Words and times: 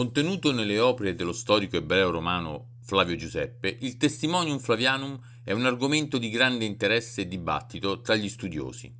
Contenuto 0.00 0.50
nelle 0.50 0.78
opere 0.78 1.14
dello 1.14 1.34
storico 1.34 1.76
ebreo 1.76 2.08
romano 2.08 2.76
Flavio 2.80 3.16
Giuseppe, 3.16 3.76
il 3.82 3.98
Testimonium 3.98 4.58
Flavianum 4.58 5.20
è 5.44 5.52
un 5.52 5.66
argomento 5.66 6.16
di 6.16 6.30
grande 6.30 6.64
interesse 6.64 7.20
e 7.20 7.28
dibattito 7.28 8.00
tra 8.00 8.14
gli 8.14 8.30
studiosi. 8.30 8.90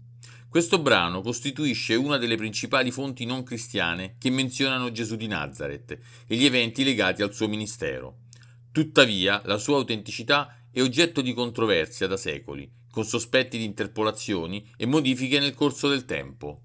Questo 0.47 0.79
brano 0.79 1.23
costituisce 1.23 1.95
una 1.95 2.19
delle 2.19 2.37
principali 2.37 2.91
fonti 2.91 3.25
non 3.25 3.45
cristiane 3.45 4.17
che 4.19 4.29
menzionano 4.29 4.93
Gesù 4.93 5.17
di 5.17 5.27
Nazareth 5.27 5.99
e 6.27 6.37
gli 6.37 6.45
eventi 6.45 6.85
legati 6.85 7.23
al 7.23 7.33
suo 7.33 7.49
ministero. 7.49 8.25
Tuttavia, 8.71 9.41
la 9.47 9.57
sua 9.57 9.77
autenticità 9.77 10.55
è 10.71 10.83
oggetto 10.83 11.23
di 11.23 11.33
controversia 11.33 12.09
da 12.09 12.19
secoli, 12.19 12.71
con 12.91 13.07
sospetti 13.07 13.57
di 13.57 13.65
interpolazioni 13.65 14.71
e 14.77 14.85
modifiche 14.85 15.39
nel 15.39 15.55
corso 15.55 15.89
del 15.89 16.05
tempo. 16.05 16.61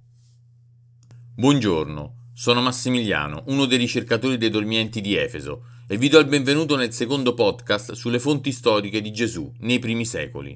Buongiorno, 1.35 2.24
sono 2.37 2.59
Massimiliano, 2.59 3.43
uno 3.47 3.65
dei 3.65 3.77
ricercatori 3.77 4.37
dei 4.37 4.49
dormienti 4.49 4.99
di 4.99 5.15
Efeso, 5.15 5.67
e 5.87 5.95
vi 5.95 6.09
do 6.09 6.19
il 6.19 6.25
benvenuto 6.25 6.75
nel 6.75 6.91
secondo 6.91 7.33
podcast 7.33 7.93
sulle 7.93 8.19
fonti 8.19 8.51
storiche 8.51 8.99
di 8.99 9.13
Gesù 9.13 9.49
nei 9.59 9.79
primi 9.79 10.05
secoli. 10.05 10.55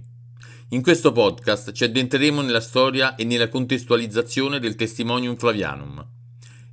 In 0.71 0.81
questo 0.81 1.13
podcast 1.13 1.71
ci 1.71 1.85
addentreremo 1.85 2.41
nella 2.41 2.59
storia 2.59 3.15
e 3.15 3.23
nella 3.23 3.47
contestualizzazione 3.47 4.59
del 4.59 4.75
Testimonium 4.75 5.37
Flavianum. 5.37 6.05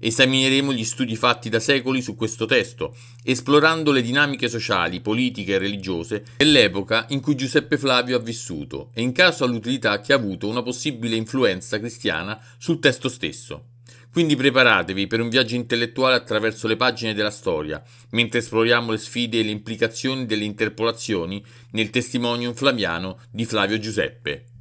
Esamineremo 0.01 0.73
gli 0.73 0.85
studi 0.85 1.15
fatti 1.15 1.49
da 1.49 1.61
secoli 1.61 2.03
su 2.03 2.17
questo 2.17 2.45
testo, 2.45 2.97
esplorando 3.23 3.93
le 3.93 4.03
dinamiche 4.03 4.49
sociali, 4.49 5.01
politiche 5.01 5.55
e 5.55 5.59
religiose 5.59 6.25
dell'epoca 6.37 7.07
in 7.11 7.21
cui 7.21 7.37
Giuseppe 7.37 7.79
Flavio 7.79 8.17
ha 8.17 8.21
vissuto 8.21 8.91
e 8.93 9.03
in 9.03 9.13
caso 9.13 9.45
all'utilità 9.45 10.01
che 10.01 10.13
ha 10.13 10.17
avuto 10.17 10.49
una 10.49 10.65
possibile 10.65 11.15
influenza 11.15 11.79
cristiana 11.79 12.43
sul 12.59 12.81
testo 12.81 13.09
stesso. 13.09 13.69
Quindi 14.17 14.35
preparatevi 14.35 15.07
per 15.09 15.21
un 15.21 15.29
viaggio 15.29 15.57
intellettuale 15.57 16.15
attraverso 16.15 16.67
le 16.67 16.77
pagine 16.77 17.13
della 17.13 17.31
storia, 17.31 17.83
mentre 18.13 18.39
esploriamo 18.39 18.93
le 18.93 18.97
sfide 18.97 19.41
e 19.41 19.43
le 19.43 19.51
implicazioni 19.51 20.25
delle 20.25 20.45
interpolazioni 20.45 21.45
nel 21.73 21.91
testimonium 21.91 22.55
flaviano 22.55 23.19
di 23.31 23.45
Flavio 23.45 23.79
Giuseppe. 23.79 24.56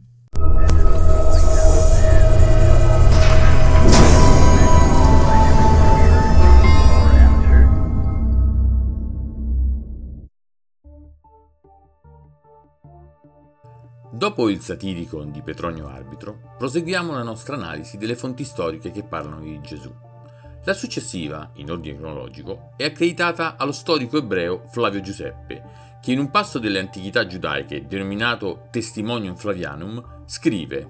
Dopo 14.12 14.50
il 14.50 14.62
Satiricon 14.62 15.32
di 15.32 15.42
Petronio 15.42 15.88
Arbitro, 15.88 16.40
proseguiamo 16.58 17.12
la 17.12 17.24
nostra 17.24 17.56
analisi 17.56 17.98
delle 17.98 18.16
fonti 18.16 18.44
storiche 18.44 18.92
che 18.92 19.04
parlano 19.04 19.42
di 19.42 19.60
Gesù. 19.62 19.92
La 20.64 20.74
successiva, 20.74 21.52
in 21.56 21.70
ordine 21.70 21.98
cronologico, 21.98 22.72
è 22.78 22.86
accreditata 22.86 23.56
allo 23.58 23.72
storico 23.72 24.18
ebreo 24.18 24.64
Flavio 24.70 25.02
Giuseppe, 25.02 25.64
che 26.02 26.12
in 26.12 26.20
un 26.20 26.30
passo 26.30 26.60
delle 26.60 26.80
antichità 26.80 27.26
giudaiche 27.26 27.88
denominato 27.88 28.68
Testimonium 28.72 29.36
Flavianum 29.36 30.24
scrive 30.26 30.88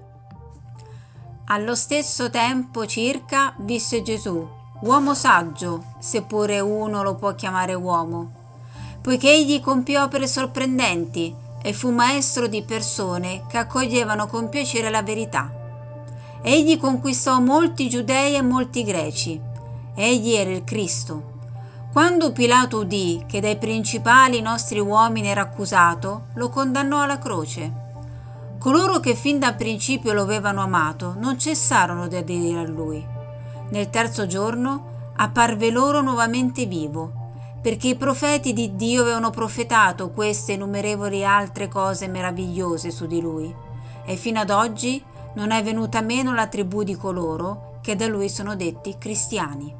Allo 1.46 1.74
stesso 1.74 2.30
tempo 2.30 2.86
circa 2.86 3.54
visse 3.60 4.02
Gesù, 4.02 4.48
uomo 4.82 5.14
saggio, 5.14 5.94
seppure 5.98 6.60
uno 6.60 7.02
lo 7.02 7.14
può 7.16 7.34
chiamare 7.34 7.74
uomo, 7.74 8.32
poiché 9.00 9.30
egli 9.30 9.60
compì 9.60 9.96
opere 9.96 10.26
sorprendenti, 10.26 11.44
e 11.66 11.72
fu 11.72 11.90
maestro 11.90 12.46
di 12.46 12.62
persone 12.62 13.42
che 13.48 13.58
accoglievano 13.58 14.28
con 14.28 14.48
piacere 14.48 14.88
la 14.88 15.02
verità. 15.02 15.52
Egli 16.40 16.78
conquistò 16.78 17.40
molti 17.40 17.88
giudei 17.88 18.36
e 18.36 18.40
molti 18.40 18.84
greci. 18.84 19.40
Egli 19.96 20.34
era 20.34 20.50
il 20.50 20.62
Cristo. 20.62 21.34
Quando 21.90 22.30
Pilato 22.30 22.78
udì 22.78 23.24
che 23.26 23.40
dai 23.40 23.56
principali 23.56 24.40
nostri 24.40 24.78
uomini 24.78 25.26
era 25.26 25.40
accusato, 25.40 26.26
lo 26.34 26.50
condannò 26.50 27.02
alla 27.02 27.18
croce. 27.18 27.72
Coloro 28.60 29.00
che 29.00 29.16
fin 29.16 29.40
da 29.40 29.52
principio 29.54 30.12
lo 30.12 30.22
avevano 30.22 30.62
amato 30.62 31.16
non 31.18 31.36
cessarono 31.36 32.06
di 32.06 32.14
aderire 32.14 32.60
a 32.60 32.68
lui. 32.68 33.04
Nel 33.70 33.90
terzo 33.90 34.28
giorno 34.28 35.10
apparve 35.16 35.70
loro 35.70 36.00
nuovamente 36.00 36.64
vivo 36.66 37.25
perché 37.60 37.88
i 37.88 37.96
profeti 37.96 38.52
di 38.52 38.76
Dio 38.76 39.02
avevano 39.02 39.30
profetato 39.30 40.10
queste 40.10 40.52
innumerevoli 40.52 41.24
altre 41.24 41.68
cose 41.68 42.08
meravigliose 42.08 42.90
su 42.90 43.06
di 43.06 43.20
lui, 43.20 43.54
e 44.04 44.16
fino 44.16 44.40
ad 44.40 44.50
oggi 44.50 45.02
non 45.34 45.50
è 45.50 45.62
venuta 45.62 46.00
meno 46.00 46.32
la 46.32 46.46
tribù 46.46 46.82
di 46.82 46.96
coloro 46.96 47.78
che 47.82 47.96
da 47.96 48.06
lui 48.06 48.28
sono 48.28 48.56
detti 48.56 48.96
cristiani. 48.98 49.74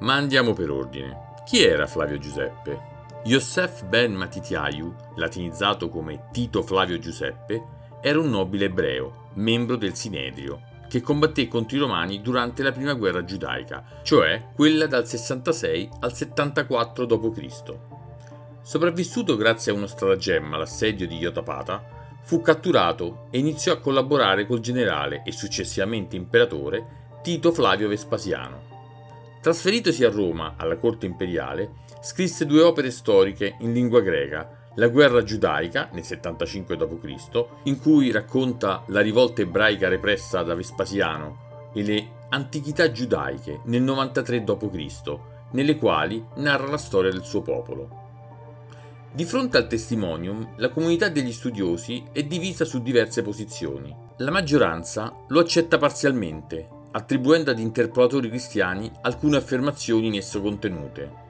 Ma 0.00 0.14
andiamo 0.14 0.52
per 0.52 0.70
ordine. 0.70 1.30
Chi 1.44 1.64
era 1.64 1.86
Flavio 1.86 2.18
Giuseppe? 2.18 2.90
Yosef 3.24 3.84
ben 3.84 4.14
Matitiayu, 4.14 4.94
latinizzato 5.16 5.88
come 5.88 6.28
Tito 6.32 6.62
Flavio 6.62 6.98
Giuseppe, 6.98 7.62
era 8.00 8.18
un 8.18 8.30
nobile 8.30 8.64
ebreo, 8.64 9.28
membro 9.34 9.76
del 9.76 9.94
Sinedrio, 9.94 10.60
che 10.92 11.00
combatté 11.00 11.48
contro 11.48 11.74
i 11.74 11.80
Romani 11.80 12.20
durante 12.20 12.62
la 12.62 12.70
prima 12.70 12.92
guerra 12.92 13.24
giudaica, 13.24 13.82
cioè 14.02 14.48
quella 14.54 14.86
dal 14.86 15.08
66 15.08 15.88
al 16.00 16.12
74 16.12 17.06
d.C. 17.06 17.74
Sopravvissuto 18.60 19.36
grazie 19.36 19.72
a 19.72 19.74
uno 19.74 19.86
stratagemma 19.86 20.56
all'assedio 20.56 21.06
di 21.06 21.16
Iotapata, 21.16 21.82
fu 22.20 22.42
catturato 22.42 23.28
e 23.30 23.38
iniziò 23.38 23.72
a 23.72 23.78
collaborare 23.78 24.46
col 24.46 24.60
generale 24.60 25.22
e 25.24 25.32
successivamente 25.32 26.14
imperatore 26.14 26.84
Tito 27.22 27.52
Flavio 27.52 27.88
Vespasiano. 27.88 28.60
Trasferitosi 29.40 30.04
a 30.04 30.10
Roma 30.10 30.56
alla 30.58 30.76
corte 30.76 31.06
imperiale, 31.06 31.70
scrisse 32.02 32.44
due 32.44 32.60
opere 32.60 32.90
storiche 32.90 33.56
in 33.60 33.72
lingua 33.72 34.02
greca 34.02 34.61
la 34.74 34.88
guerra 34.88 35.22
giudaica 35.22 35.88
nel 35.92 36.04
75 36.04 36.76
d.C., 36.76 37.46
in 37.64 37.78
cui 37.80 38.10
racconta 38.10 38.82
la 38.88 39.00
rivolta 39.00 39.42
ebraica 39.42 39.88
repressa 39.88 40.42
da 40.42 40.54
Vespasiano, 40.54 41.70
e 41.74 41.82
le 41.82 42.08
antichità 42.30 42.90
giudaiche 42.90 43.60
nel 43.64 43.82
93 43.82 44.44
d.C., 44.44 45.18
nelle 45.52 45.76
quali 45.76 46.24
narra 46.36 46.66
la 46.66 46.78
storia 46.78 47.10
del 47.10 47.24
suo 47.24 47.42
popolo. 47.42 48.00
Di 49.14 49.24
fronte 49.24 49.58
al 49.58 49.66
testimonium, 49.66 50.54
la 50.56 50.70
comunità 50.70 51.10
degli 51.10 51.32
studiosi 51.32 52.02
è 52.12 52.22
divisa 52.22 52.64
su 52.64 52.80
diverse 52.80 53.20
posizioni. 53.20 53.94
La 54.18 54.30
maggioranza 54.30 55.14
lo 55.28 55.40
accetta 55.40 55.76
parzialmente, 55.76 56.66
attribuendo 56.92 57.50
ad 57.50 57.58
interpolatori 57.58 58.30
cristiani 58.30 58.90
alcune 59.02 59.36
affermazioni 59.36 60.06
in 60.06 60.14
esso 60.14 60.40
contenute. 60.40 61.21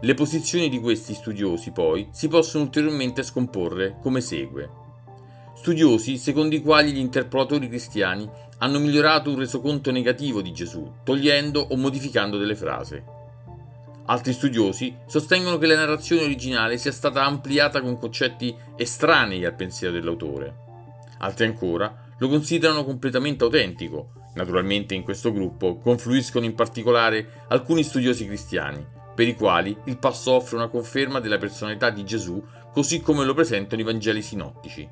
Le 0.00 0.14
posizioni 0.14 0.68
di 0.68 0.78
questi 0.78 1.12
studiosi 1.12 1.72
poi 1.72 2.06
si 2.12 2.28
possono 2.28 2.62
ulteriormente 2.62 3.24
scomporre 3.24 3.98
come 4.00 4.20
segue. 4.20 4.70
Studiosi 5.56 6.18
secondo 6.18 6.54
i 6.54 6.62
quali 6.62 6.92
gli 6.92 6.98
interpolatori 6.98 7.66
cristiani 7.66 8.30
hanno 8.58 8.78
migliorato 8.78 9.30
un 9.30 9.40
resoconto 9.40 9.90
negativo 9.90 10.40
di 10.40 10.52
Gesù, 10.52 10.88
togliendo 11.02 11.60
o 11.60 11.76
modificando 11.76 12.38
delle 12.38 12.54
frasi. 12.54 13.02
Altri 14.04 14.32
studiosi 14.32 14.96
sostengono 15.06 15.58
che 15.58 15.66
la 15.66 15.74
narrazione 15.74 16.22
originale 16.22 16.78
sia 16.78 16.92
stata 16.92 17.24
ampliata 17.24 17.80
con 17.80 17.98
concetti 17.98 18.54
estranei 18.76 19.44
al 19.44 19.56
pensiero 19.56 19.94
dell'autore. 19.94 20.66
Altri 21.18 21.46
ancora 21.46 22.06
lo 22.16 22.28
considerano 22.28 22.84
completamente 22.84 23.42
autentico. 23.42 24.10
Naturalmente 24.34 24.94
in 24.94 25.02
questo 25.02 25.32
gruppo 25.32 25.78
confluiscono 25.78 26.44
in 26.44 26.54
particolare 26.54 27.44
alcuni 27.48 27.82
studiosi 27.82 28.26
cristiani, 28.26 28.96
per 29.18 29.26
i 29.26 29.34
quali 29.34 29.76
il 29.86 29.98
passo 29.98 30.30
offre 30.30 30.54
una 30.54 30.68
conferma 30.68 31.18
della 31.18 31.38
personalità 31.38 31.90
di 31.90 32.04
Gesù 32.04 32.40
così 32.72 33.00
come 33.00 33.24
lo 33.24 33.34
presentano 33.34 33.80
i 33.82 33.84
Vangeli 33.84 34.22
sinottici. 34.22 34.88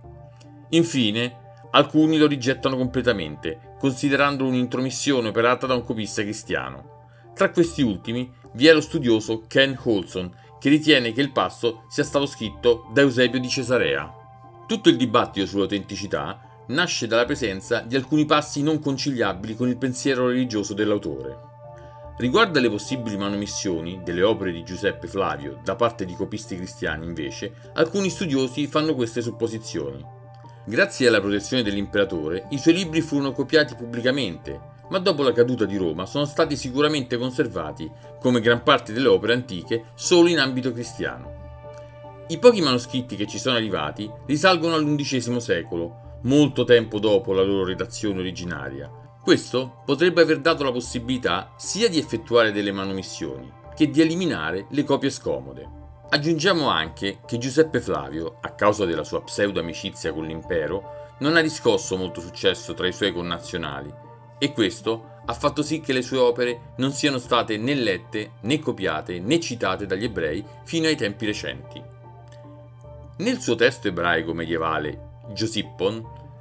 Infine, 0.71 1.59
alcuni 1.71 2.17
lo 2.19 2.27
rigettano 2.27 2.77
completamente, 2.77 3.77
considerandolo 3.79 4.49
un'intromissione 4.49 5.29
operata 5.29 5.69
da 5.69 5.75
un 5.75 5.85
copista 5.85 6.23
cristiano. 6.23 7.05
Tra 7.37 7.53
questi 7.53 7.83
ultimi 7.83 8.29
vi 8.55 8.67
è 8.67 8.73
lo 8.73 8.81
studioso 8.81 9.45
Ken 9.47 9.79
Holson, 9.81 10.35
che 10.59 10.71
ritiene 10.71 11.13
che 11.13 11.21
il 11.21 11.31
passo 11.31 11.85
sia 11.89 12.03
stato 12.03 12.27
scritto 12.27 12.91
da 12.93 13.03
Eusebio 13.03 13.39
di 13.39 13.49
Cesarea. 13.49 14.13
Tutto 14.67 14.89
il 14.89 14.97
dibattito 14.97 15.47
sull'autenticità 15.47 16.65
nasce 16.71 17.07
dalla 17.07 17.27
presenza 17.27 17.79
di 17.79 17.95
alcuni 17.95 18.25
passi 18.25 18.61
non 18.61 18.81
conciliabili 18.81 19.55
con 19.55 19.69
il 19.69 19.77
pensiero 19.77 20.27
religioso 20.27 20.75
dell'autore. 20.75 21.46
Riguardo 22.19 22.59
alle 22.59 22.71
possibili 22.71 23.19
manomissioni 23.19 24.01
delle 24.03 24.23
opere 24.23 24.51
di 24.51 24.65
Giuseppe 24.65 25.07
Flavio 25.07 25.61
da 25.63 25.77
parte 25.77 26.07
di 26.07 26.15
copisti 26.15 26.57
cristiani, 26.57 27.05
invece, 27.05 27.53
alcuni 27.75 28.09
studiosi 28.09 28.67
fanno 28.67 28.95
queste 28.95 29.21
supposizioni. 29.21 30.03
Grazie 30.65 31.09
alla 31.09 31.21
protezione 31.21 31.63
dell'imperatore, 31.63 32.47
i 32.51 32.59
suoi 32.59 32.73
libri 32.73 33.03
furono 33.03 33.33
copiati 33.33 33.75
pubblicamente, 33.75 34.59
ma 34.89 34.99
dopo 34.99 35.23
la 35.23 35.33
caduta 35.33 35.67
di 35.67 35.77
Roma 35.77 36.07
sono 36.07 36.25
stati 36.25 36.57
sicuramente 36.57 37.19
conservati, 37.19 37.91
come 38.19 38.41
gran 38.41 38.63
parte 38.63 38.95
delle 38.95 39.09
opere 39.09 39.35
antiche, 39.35 39.89
solo 39.95 40.29
in 40.29 40.39
ambito 40.39 40.73
cristiano. 40.73 41.35
I 42.29 42.39
pochi 42.39 42.63
manoscritti 42.63 43.15
che 43.15 43.27
ci 43.27 43.39
sono 43.39 43.57
arrivati 43.57 44.11
risalgono 44.25 44.75
all'undicesimo 44.75 45.39
secolo, 45.39 46.19
molto 46.23 46.65
tempo 46.65 46.99
dopo 46.99 47.35
la 47.35 47.43
loro 47.43 47.67
redazione 47.67 48.21
originaria, 48.21 48.91
questo 49.27 49.83
potrebbe 49.85 50.23
aver 50.23 50.39
dato 50.39 50.63
la 50.63 50.71
possibilità 50.71 51.53
sia 51.57 51.89
di 51.89 51.99
effettuare 51.99 52.53
delle 52.53 52.71
manomissioni, 52.71 53.53
che 53.75 53.91
di 53.91 54.01
eliminare 54.01 54.67
le 54.71 54.85
copie 54.85 55.11
scomode. 55.11 55.69
Aggiungiamo 56.11 56.69
anche 56.69 57.19
che 57.27 57.37
Giuseppe 57.37 57.81
Flavio, 57.81 58.37
a 58.41 58.51
causa 58.51 58.85
della 58.85 59.03
sua 59.03 59.25
pseudo 59.25 59.59
amicizia 59.59 60.13
con 60.13 60.27
l'impero, 60.27 61.09
non 61.19 61.35
ha 61.35 61.41
riscosso 61.41 61.97
molto 61.97 62.21
successo 62.21 62.73
tra 62.75 62.87
i 62.87 62.93
suoi 62.93 63.13
connazionali 63.13 63.93
e 64.39 64.53
questo 64.53 65.15
ha 65.27 65.33
fatto 65.33 65.65
sì 65.65 65.81
che 65.81 65.93
le 65.93 66.03
sue 66.03 66.19
opere 66.19 66.75
non 66.77 66.93
siano 66.93 67.19
state 67.19 67.57
né 67.57 67.75
lette, 67.75 68.35
né 68.43 68.61
copiate, 68.61 69.19
né 69.19 69.41
citate 69.41 69.87
dagli 69.87 70.05
ebrei 70.05 70.45
fino 70.63 70.87
ai 70.87 70.95
tempi 70.95 71.27
recenti. 71.27 71.83
Nel 73.17 73.41
suo 73.41 73.57
testo 73.57 73.89
ebraico 73.89 74.33
medievale 74.33 75.23
Giusippon, 75.33 75.95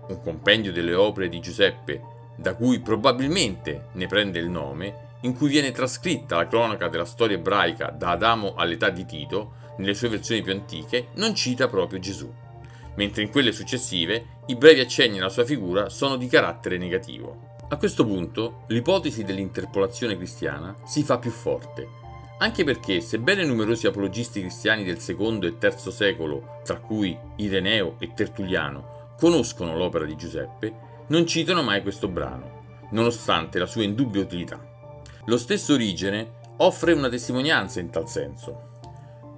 un 0.07 0.21
compendio 0.21 0.71
delle 0.71 0.93
opere 0.93 1.29
di 1.29 1.39
Giuseppe, 1.39 2.13
da 2.35 2.55
cui 2.55 2.79
probabilmente 2.79 3.87
ne 3.93 4.07
prende 4.07 4.39
il 4.39 4.49
nome, 4.49 5.03
in 5.21 5.35
cui 5.35 5.49
viene 5.49 5.71
trascritta 5.71 6.35
la 6.35 6.47
cronaca 6.47 6.87
della 6.87 7.05
storia 7.05 7.37
ebraica 7.37 7.89
da 7.89 8.11
Adamo 8.11 8.53
all'età 8.55 8.89
di 8.89 9.05
Tito, 9.05 9.53
nelle 9.77 9.93
sue 9.93 10.09
versioni 10.09 10.41
più 10.41 10.51
antiche, 10.53 11.07
non 11.15 11.35
cita 11.35 11.67
proprio 11.67 11.99
Gesù, 11.99 12.31
mentre 12.95 13.23
in 13.23 13.29
quelle 13.29 13.51
successive 13.51 14.25
i 14.47 14.55
brevi 14.55 14.79
accenni 14.79 15.19
alla 15.19 15.29
sua 15.29 15.45
figura 15.45 15.89
sono 15.89 16.15
di 16.15 16.27
carattere 16.27 16.77
negativo. 16.77 17.53
A 17.69 17.77
questo 17.77 18.05
punto 18.05 18.63
l'ipotesi 18.67 19.23
dell'interpolazione 19.23 20.15
cristiana 20.15 20.75
si 20.85 21.03
fa 21.03 21.17
più 21.17 21.31
forte, 21.31 22.03
anche 22.37 22.63
perché 22.63 23.01
sebbene 23.01 23.45
numerosi 23.45 23.87
apologisti 23.87 24.41
cristiani 24.41 24.83
del 24.83 24.99
secondo 24.99 25.47
e 25.47 25.57
terzo 25.57 25.89
secolo, 25.89 26.59
tra 26.63 26.79
cui 26.79 27.17
Ireneo 27.37 27.95
e 27.97 28.13
Tertulliano, 28.13 29.13
conoscono 29.17 29.75
l'opera 29.75 30.05
di 30.05 30.15
Giuseppe, 30.15 30.73
non 31.07 31.27
citano 31.27 31.61
mai 31.61 31.81
questo 31.81 32.07
brano, 32.07 32.87
nonostante 32.91 33.59
la 33.59 33.65
sua 33.65 33.83
indubbia 33.83 34.21
utilità. 34.21 34.59
Lo 35.25 35.37
stesso 35.37 35.73
Origene 35.73 36.43
offre 36.57 36.93
una 36.93 37.09
testimonianza 37.09 37.79
in 37.79 37.89
tal 37.89 38.07
senso. 38.07 38.73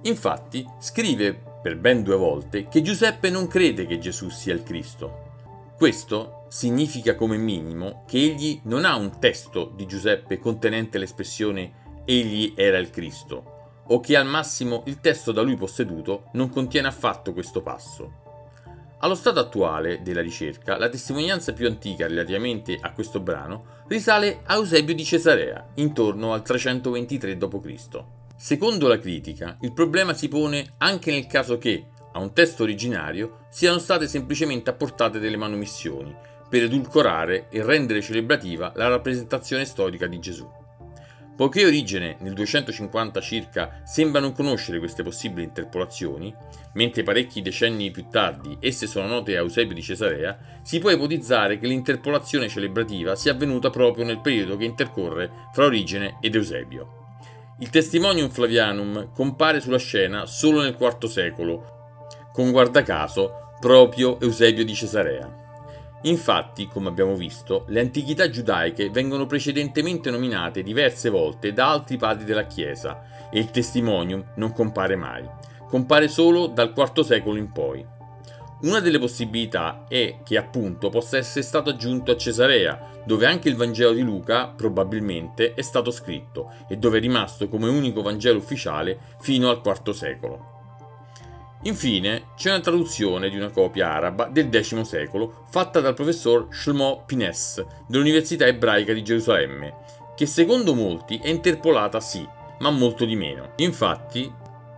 Infatti 0.02 0.66
scrive 0.78 1.42
per 1.60 1.76
ben 1.76 2.02
due 2.02 2.16
volte 2.16 2.68
che 2.68 2.82
Giuseppe 2.82 3.30
non 3.30 3.48
crede 3.48 3.86
che 3.86 3.98
Gesù 3.98 4.28
sia 4.28 4.54
il 4.54 4.62
Cristo. 4.62 5.26
Questo 5.76 6.44
significa 6.48 7.14
come 7.14 7.36
minimo 7.36 8.04
che 8.06 8.18
egli 8.18 8.60
non 8.64 8.84
ha 8.84 8.96
un 8.96 9.18
testo 9.18 9.72
di 9.74 9.86
Giuseppe 9.86 10.38
contenente 10.38 10.98
l'espressione 10.98 12.02
egli 12.04 12.54
era 12.56 12.78
il 12.78 12.90
Cristo, 12.90 13.82
o 13.88 14.00
che 14.00 14.16
al 14.16 14.26
massimo 14.26 14.82
il 14.86 15.00
testo 15.00 15.32
da 15.32 15.42
lui 15.42 15.56
posseduto 15.56 16.30
non 16.32 16.48
contiene 16.48 16.88
affatto 16.88 17.32
questo 17.32 17.60
passo. 17.60 18.26
Allo 19.00 19.14
stato 19.14 19.38
attuale 19.38 20.02
della 20.02 20.22
ricerca, 20.22 20.76
la 20.76 20.88
testimonianza 20.88 21.52
più 21.52 21.68
antica 21.68 22.08
relativamente 22.08 22.76
a 22.80 22.90
questo 22.92 23.20
brano 23.20 23.84
risale 23.86 24.40
a 24.46 24.56
Eusebio 24.56 24.92
di 24.92 25.04
Cesarea, 25.04 25.68
intorno 25.74 26.32
al 26.32 26.42
323 26.42 27.36
d.C. 27.36 28.02
Secondo 28.36 28.88
la 28.88 28.98
critica, 28.98 29.56
il 29.60 29.72
problema 29.72 30.14
si 30.14 30.26
pone 30.26 30.72
anche 30.78 31.12
nel 31.12 31.28
caso 31.28 31.58
che, 31.58 31.86
a 32.12 32.18
un 32.18 32.32
testo 32.32 32.64
originario, 32.64 33.46
siano 33.50 33.78
state 33.78 34.08
semplicemente 34.08 34.70
apportate 34.70 35.20
delle 35.20 35.36
manomissioni, 35.36 36.12
per 36.48 36.64
edulcorare 36.64 37.46
e 37.50 37.62
rendere 37.62 38.02
celebrativa 38.02 38.72
la 38.74 38.88
rappresentazione 38.88 39.64
storica 39.64 40.08
di 40.08 40.18
Gesù. 40.18 40.50
Poiché 41.38 41.64
Origene 41.64 42.16
nel 42.18 42.32
250 42.32 43.20
circa 43.20 43.80
sembra 43.84 44.20
non 44.20 44.32
conoscere 44.32 44.80
queste 44.80 45.04
possibili 45.04 45.44
interpolazioni, 45.44 46.34
mentre 46.72 47.04
parecchi 47.04 47.42
decenni 47.42 47.92
più 47.92 48.08
tardi 48.10 48.56
esse 48.58 48.88
sono 48.88 49.06
note 49.06 49.36
a 49.36 49.42
Eusebio 49.42 49.72
di 49.72 49.80
Cesarea, 49.80 50.36
si 50.62 50.80
può 50.80 50.90
ipotizzare 50.90 51.60
che 51.60 51.68
l'interpolazione 51.68 52.48
celebrativa 52.48 53.14
sia 53.14 53.34
avvenuta 53.34 53.70
proprio 53.70 54.04
nel 54.04 54.18
periodo 54.18 54.56
che 54.56 54.64
intercorre 54.64 55.30
fra 55.52 55.66
Origene 55.66 56.16
ed 56.20 56.34
Eusebio. 56.34 57.12
Il 57.60 57.70
Testimonium 57.70 58.30
Flavianum 58.30 59.12
compare 59.12 59.60
sulla 59.60 59.78
scena 59.78 60.26
solo 60.26 60.60
nel 60.60 60.76
IV 60.76 61.04
secolo, 61.04 61.98
con 62.32 62.50
guarda 62.50 62.82
caso 62.82 63.54
proprio 63.60 64.18
Eusebio 64.18 64.64
di 64.64 64.74
Cesarea. 64.74 65.47
Infatti, 66.02 66.68
come 66.68 66.88
abbiamo 66.88 67.16
visto, 67.16 67.64
le 67.68 67.80
antichità 67.80 68.30
giudaiche 68.30 68.90
vengono 68.90 69.26
precedentemente 69.26 70.10
nominate 70.10 70.62
diverse 70.62 71.10
volte 71.10 71.52
da 71.52 71.70
altri 71.70 71.96
padri 71.96 72.24
della 72.24 72.46
Chiesa 72.46 73.28
e 73.30 73.40
il 73.40 73.50
testimonium 73.50 74.24
non 74.36 74.52
compare 74.52 74.94
mai, 74.94 75.28
compare 75.68 76.06
solo 76.06 76.46
dal 76.46 76.72
IV 76.76 77.00
secolo 77.00 77.36
in 77.36 77.50
poi. 77.50 77.84
Una 78.60 78.80
delle 78.80 78.98
possibilità 78.98 79.84
è 79.88 80.18
che 80.24 80.36
appunto 80.36 80.88
possa 80.88 81.16
essere 81.16 81.44
stato 81.44 81.70
aggiunto 81.70 82.12
a 82.12 82.16
Cesarea, 82.16 82.80
dove 83.04 83.26
anche 83.26 83.48
il 83.48 83.56
Vangelo 83.56 83.92
di 83.92 84.02
Luca 84.02 84.48
probabilmente 84.48 85.54
è 85.54 85.62
stato 85.62 85.90
scritto 85.90 86.52
e 86.68 86.76
dove 86.76 86.98
è 86.98 87.00
rimasto 87.00 87.48
come 87.48 87.68
unico 87.68 88.02
Vangelo 88.02 88.38
ufficiale 88.38 88.98
fino 89.20 89.48
al 89.48 89.60
IV 89.64 89.90
secolo. 89.90 90.57
Infine 91.62 92.28
c'è 92.36 92.50
una 92.50 92.60
traduzione 92.60 93.28
di 93.28 93.36
una 93.36 93.50
copia 93.50 93.90
araba 93.90 94.26
del 94.26 94.48
X 94.48 94.80
secolo 94.82 95.44
fatta 95.50 95.80
dal 95.80 95.94
professor 95.94 96.46
Shlomo 96.50 97.02
Pines 97.04 97.64
dell'Università 97.88 98.46
ebraica 98.46 98.92
di 98.92 99.02
Gerusalemme, 99.02 99.74
che 100.14 100.26
secondo 100.26 100.74
molti 100.74 101.18
è 101.20 101.28
interpolata 101.28 101.98
sì, 101.98 102.26
ma 102.60 102.70
molto 102.70 103.04
di 103.04 103.16
meno. 103.16 103.52
Infatti, 103.56 104.32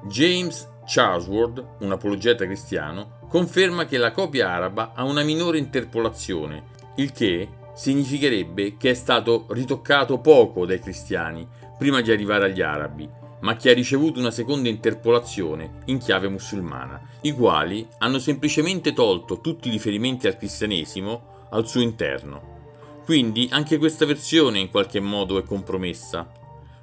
James 0.04 0.68
Charlesworth, 0.86 1.64
un 1.80 1.92
apologeta 1.92 2.46
cristiano, 2.46 3.18
conferma 3.28 3.84
che 3.84 3.98
la 3.98 4.10
copia 4.10 4.48
araba 4.50 4.92
ha 4.94 5.04
una 5.04 5.22
minore 5.22 5.58
interpolazione, 5.58 6.64
il 6.96 7.12
che 7.12 7.46
significherebbe 7.74 8.78
che 8.78 8.90
è 8.90 8.94
stato 8.94 9.46
ritoccato 9.50 10.18
poco 10.18 10.64
dai 10.64 10.80
cristiani 10.80 11.46
prima 11.78 12.00
di 12.00 12.10
arrivare 12.10 12.46
agli 12.46 12.62
arabi 12.62 13.19
ma 13.40 13.56
che 13.56 13.70
ha 13.70 13.74
ricevuto 13.74 14.18
una 14.18 14.30
seconda 14.30 14.68
interpolazione 14.68 15.82
in 15.86 15.98
chiave 15.98 16.28
musulmana, 16.28 17.00
i 17.22 17.32
quali 17.32 17.86
hanno 17.98 18.18
semplicemente 18.18 18.92
tolto 18.92 19.40
tutti 19.40 19.68
i 19.68 19.70
riferimenti 19.70 20.26
al 20.26 20.36
cristianesimo 20.36 21.46
al 21.50 21.66
suo 21.66 21.80
interno. 21.80 22.58
Quindi 23.04 23.48
anche 23.50 23.78
questa 23.78 24.06
versione 24.06 24.58
in 24.58 24.70
qualche 24.70 25.00
modo 25.00 25.38
è 25.38 25.42
compromessa. 25.42 26.30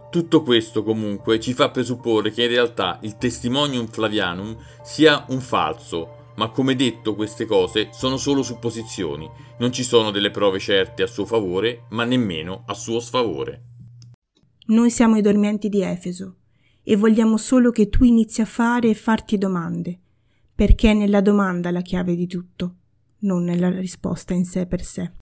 Tutto 0.09 0.42
questo 0.42 0.83
comunque 0.83 1.39
ci 1.39 1.54
fa 1.54 1.69
presupporre 1.69 2.31
che 2.31 2.44
in 2.44 2.50
realtà 2.50 2.98
il 3.01 3.18
Testimonium 3.18 3.88
Flavianum 3.88 4.57
sia 4.83 5.25
un 5.30 5.39
falso, 5.42 6.31
ma 6.36 6.50
come 6.50 6.75
detto 6.75 7.15
queste 7.15 7.45
cose 7.45 7.89
sono 7.92 8.18
solo 8.18 8.42
supposizioni, 8.42 9.30
non 9.60 9.71
ci 9.71 9.83
sono 9.83 10.12
delle 10.12 10.31
prove 10.31 10.60
certe 10.60 11.03
a 11.03 11.07
suo 11.07 11.25
favore, 11.25 11.86
ma 11.89 12.03
nemmeno 12.03 12.63
a 12.68 12.74
suo 12.74 13.00
sfavore. 13.00 13.63
Noi 14.68 14.92
siamo 14.92 15.18
i 15.18 15.21
dormienti 15.21 15.69
di 15.69 15.81
Efeso 15.81 16.36
e 16.89 16.95
vogliamo 16.95 17.36
solo 17.36 17.72
che 17.72 17.89
tu 17.89 18.06
inizi 18.06 18.39
a 18.39 18.46
fare 18.46 18.88
e 18.88 18.94
farti 18.94 19.38
domande, 19.38 20.00
perché 20.56 20.91
è 20.91 20.94
nella 20.94 21.20
domanda 21.20 21.70
la 21.70 21.82
chiave 21.82 22.15
di 22.15 22.27
tutto, 22.27 22.75
non 23.20 23.44
nella 23.44 23.70
risposta 23.70 24.34
in 24.34 24.46
sé 24.46 24.67
per 24.67 24.82
sé. 24.82 25.12